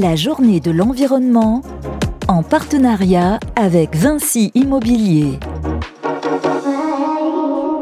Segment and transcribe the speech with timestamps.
[0.00, 1.60] la journée de l'environnement
[2.26, 5.38] en partenariat avec Vinci Immobilier.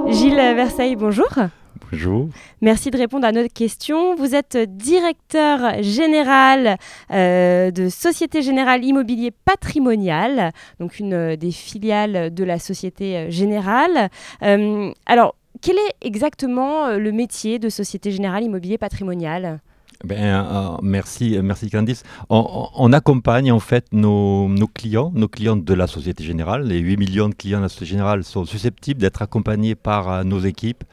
[0.08, 1.28] Gilles Versailles, bonjour.
[1.92, 2.28] Bonjour.
[2.60, 4.16] Merci de répondre à notre question.
[4.16, 6.76] Vous êtes directeur général
[7.12, 10.50] euh, de Société Générale Immobilier Patrimonial,
[10.80, 14.08] donc une euh, des filiales de la Société euh, Générale.
[15.06, 19.60] alors, quel est exactement le métier de Société Générale Immobilier Patrimonial
[20.04, 22.04] ben, merci, merci Candice.
[22.30, 26.66] On, accompagne en fait nos, clients, nos clients de la Société Générale.
[26.66, 30.40] Les 8 millions de clients de la Société Générale sont susceptibles d'être accompagnés par nos
[30.40, 30.84] équipes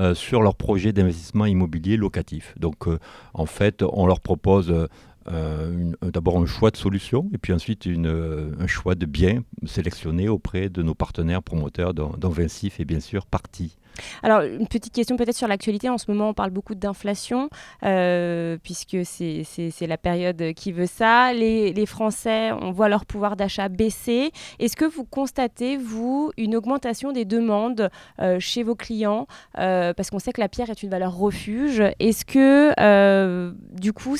[0.00, 2.54] euh, sur leur projet d'investissement immobilier locatif.
[2.58, 2.98] Donc, euh,
[3.34, 4.88] en fait, on leur propose
[5.30, 10.70] euh, d'abord un choix de solution et puis ensuite un choix de biens sélectionnés auprès
[10.70, 13.76] de nos partenaires promoteurs dont, dont Vinci fait bien sûr partie.
[14.22, 15.88] Alors, une petite question peut-être sur l'actualité.
[15.88, 17.48] En ce moment, on parle beaucoup d'inflation,
[17.84, 21.32] euh, puisque c'est la période qui veut ça.
[21.32, 24.30] Les, Français, on voit leur pouvoir d'achat baisser.
[24.60, 27.90] Est-ce que vous constatez, vous, une augmentation des demandes
[28.20, 29.26] euh, chez vos clients
[29.58, 31.82] euh, Parce qu'on sait que la pierre est une valeur refuge.
[31.98, 34.16] Est-ce que, du coup,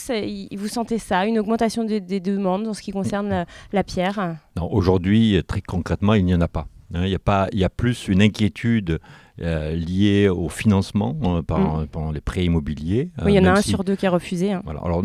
[0.56, 4.36] vous sentez ça, une augmentation des, demandes en ce qui concerne la pierre?
[4.60, 6.66] Aujourd'hui, très concrètement, il n'y en a pas.
[6.94, 7.04] Hein.
[7.04, 9.00] Il y, a pas, il y a plus une inquiétude
[9.40, 12.12] euh, liées au financement euh, par, mm.
[12.12, 13.10] les prêts immobiliers.
[13.24, 14.52] Oui, il y en a euh, un sur deux qui est refusé.
[14.52, 14.60] Hein.
[14.64, 14.80] Voilà.
[14.84, 15.02] Alors,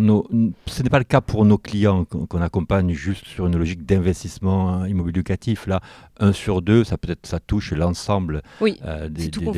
[0.66, 4.70] ce n'est pas le cas pour nos clients qu'on accompagne juste sur une logique d'investissement
[4.70, 5.66] hein, immobilier locatif.
[5.66, 5.80] Là,
[6.20, 9.10] un sur deux, ça peut-être ça touche l'ensemble des, hein,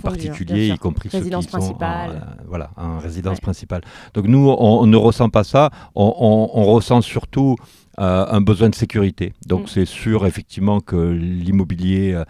[0.04, 2.12] particuliers, y compris résidence ceux qui principale.
[2.12, 3.82] sont en, voilà, en résidence principale.
[4.14, 5.72] Donc nous, on, ne ressent pas ça.
[5.96, 7.56] On, ressent surtout
[8.00, 9.34] un besoin de sécurité.
[9.46, 9.68] Donc mm.
[9.68, 12.22] c'est sûr effectivement que l'immobilier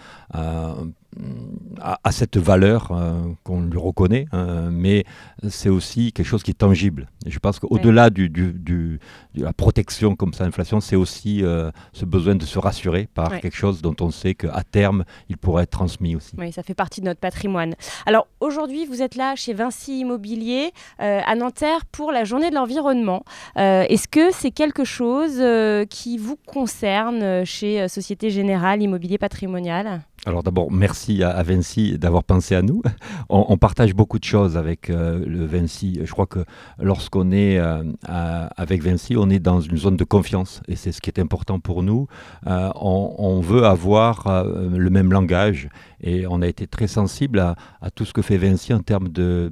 [1.81, 5.05] à, cette valeur euh, qu'on lui reconnaît, hein, mais
[5.47, 7.07] c'est aussi quelque chose qui est tangible.
[7.25, 8.99] Et je pense qu'au-delà du, de
[9.35, 13.55] la protection comme ça, l'inflation, c'est aussi euh, ce besoin de se rassurer par quelque
[13.55, 16.35] chose dont on sait qu'à terme, il pourrait être transmis aussi.
[16.37, 17.75] Oui, ça fait partie de notre patrimoine.
[18.05, 20.71] Alors aujourd'hui, vous êtes là chez Vinci Immobilier
[21.01, 23.23] euh, à Nanterre pour la journée de l'environnement.
[23.55, 25.41] Est-ce que c'est quelque chose
[25.89, 30.01] qui vous concerne chez Société Générale Immobilier Patrimonial?
[30.25, 32.81] Alors d'abord, merci à, Vinci d'avoir pensé à nous.
[33.29, 35.99] On, partage beaucoup de choses avec euh, le Vinci.
[36.03, 36.39] Je crois que
[36.79, 41.01] lorsqu'on est euh, avec Vinci, on est dans une zone de confiance et c'est ce
[41.01, 42.07] qui est important pour nous.
[42.47, 45.69] Euh, on, veut avoir le même langage
[46.01, 47.55] et on a été très sensible à,
[47.91, 49.51] tout ce que fait Vinci en termes de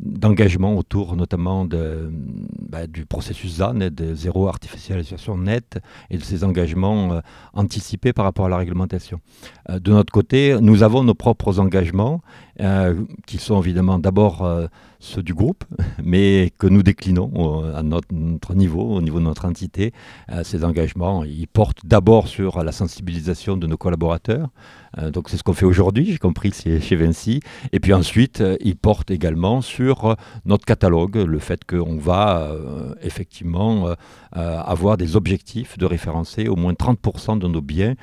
[0.00, 5.78] d'engagement autour notamment bah, du processus ZAN, de zéro artificialisation nette,
[6.10, 7.20] et de ces engagements euh,
[7.54, 9.20] anticipés par rapport à la réglementation.
[9.70, 12.20] Euh, de notre côté, nous avons nos propres engagements,
[13.26, 14.48] qui sont évidemment d'abord
[14.98, 15.64] ceux du groupe,
[16.02, 19.92] mais que nous déclinons à notre, niveau, au niveau de notre entité.
[20.42, 24.48] ces engagements, ils portent d'abord sur la sensibilisation de nos collaborateurs,
[25.12, 27.40] donc c'est ce qu'on fait aujourd'hui, j'ai compris chez Vinci,
[27.72, 33.88] et puis ensuite, ils portent également sur notre catalogue, le fait qu'on va euh, effectivement
[33.88, 33.94] euh,
[34.36, 37.94] euh, avoir des objectifs de référencer au moins 30% de nos biens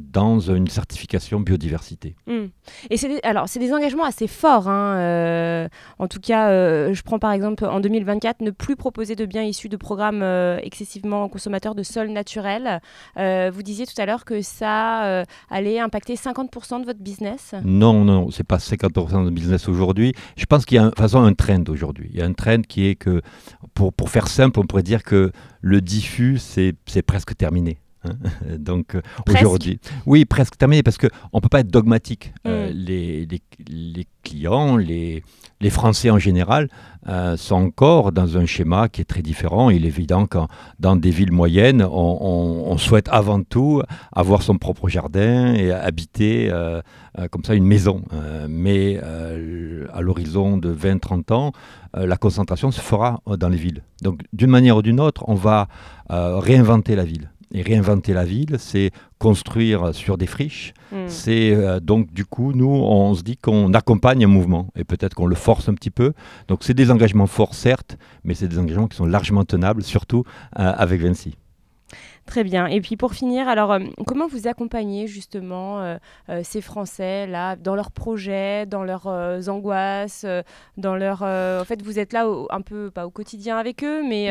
[0.00, 2.14] dans une certification biodiversité.
[2.26, 2.46] Hmm.
[2.88, 4.68] Et c'est alors c'est des engagements assez forts.
[4.68, 6.50] Hein, en tout cas,
[6.92, 10.22] je prends par exemple en 2024 ne plus proposer de biens issus de programmes
[10.62, 12.80] excessivement consommateurs de sol naturel.
[13.16, 17.54] vous disiez tout à l'heure que ça allait impacter 50% de votre business.
[17.64, 20.14] Non, non, c'est pas 50% de business aujourd'hui.
[20.36, 22.10] Je pense qu'il y a un, un trend aujourd'hui.
[22.12, 23.22] Il y a un trend qui est que,
[23.74, 27.78] pour, pour faire simple, on pourrait dire que le diffus, c'est presque terminé.
[28.58, 32.32] Donc euh, aujourd'hui, oui, presque terminé parce que on peut pas être dogmatique.
[32.46, 32.74] Euh, mm.
[32.74, 35.22] les, les, les, clients, les,
[35.60, 36.68] les Français en général
[37.08, 39.70] euh, sont encore dans un schéma qui est très différent.
[39.70, 40.38] Il est évident que
[40.80, 46.82] dans des villes moyennes, on, souhaite avant tout avoir son propre jardin et habiter euh,
[47.30, 48.02] comme ça une maison.
[48.48, 51.52] mais à l'horizon de 20-30 ans,
[51.94, 53.82] la concentration se fera dans les villes.
[54.02, 55.68] Donc d'une manière ou d'une autre, on va
[56.10, 57.30] réinventer la ville.
[57.52, 60.74] Et réinventer la ville, c'est construire sur des friches.
[60.90, 61.06] Hmm.
[61.06, 65.14] C'est euh, donc du coup, nous, on se dit qu'on accompagne un mouvement et peut-être
[65.14, 66.12] qu'on le force un petit peu.
[66.48, 70.24] Donc c'est des engagements forts, certes, mais c'est des engagements qui sont largement tenables, surtout
[70.58, 71.36] euh, avec Vinci.
[72.26, 72.66] Très bien.
[72.66, 73.78] Et puis pour finir, alors euh,
[74.08, 75.96] comment vous accompagnez justement
[76.42, 79.06] ces Français là dans leurs projets, dans leurs
[79.48, 80.26] angoisses,
[80.76, 81.22] dans leur.
[81.22, 84.30] en fait, vous êtes là un peu pas au quotidien avec eux, mais.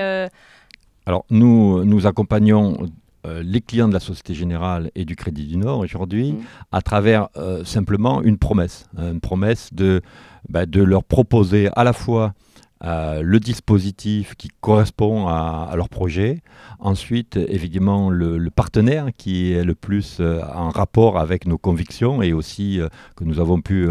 [1.08, 2.90] Alors nous nous accompagnons
[3.26, 6.38] euh, les clients de la Société Générale et du Crédit du Nord aujourd'hui mmh.
[6.72, 10.02] à travers euh, simplement une promesse, hein, une promesse de,
[10.50, 12.34] bah, de leur proposer à la fois
[12.84, 16.42] euh, le dispositif qui correspond à, leur projet.
[16.80, 22.34] Ensuite, évidemment, le, partenaire qui est le plus euh, en rapport avec nos convictions et
[22.34, 23.88] aussi euh, que nous avons pu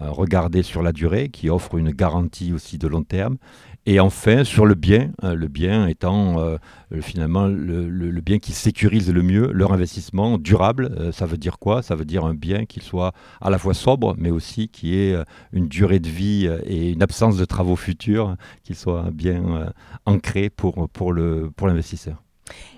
[0.00, 3.36] regarder sur la durée, qui offre une garantie aussi de long terme.
[3.84, 6.56] Et enfin, sur le bien, euh, le bien étant euh,
[7.00, 10.94] finalement le, bien qui sécurise le mieux leur investissement durable.
[10.98, 11.82] Euh, ça veut dire quoi?
[11.82, 15.16] Ça veut dire un bien qui soit à la fois sobre, mais aussi qui ait
[15.52, 19.72] une durée de vie et une absence de travaux futurs, qui soit bien
[20.06, 22.14] ancré pour, pour l'investisseur.
[22.14, 22.22] Pour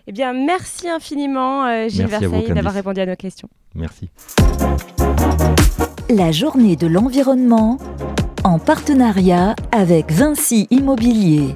[0.06, 3.48] eh bien, merci infiniment, Gilles Versailles, d'avoir répondu à nos questions.
[3.74, 4.10] Merci.
[6.10, 7.78] La journée de l'environnement
[8.44, 11.54] en partenariat avec Vinci Immobilier.